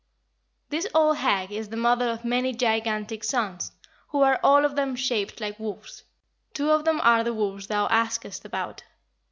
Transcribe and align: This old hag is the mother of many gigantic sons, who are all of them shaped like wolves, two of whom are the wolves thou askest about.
This 0.69 0.87
old 0.95 1.17
hag 1.17 1.51
is 1.51 1.69
the 1.69 1.77
mother 1.77 2.09
of 2.09 2.25
many 2.25 2.53
gigantic 2.53 3.23
sons, 3.23 3.71
who 4.07 4.23
are 4.23 4.39
all 4.41 4.65
of 4.65 4.75
them 4.75 4.95
shaped 4.95 5.39
like 5.39 5.59
wolves, 5.59 6.05
two 6.55 6.71
of 6.71 6.87
whom 6.87 6.99
are 7.01 7.23
the 7.23 7.35
wolves 7.35 7.67
thou 7.67 7.85
askest 7.85 8.43
about. 8.43 8.81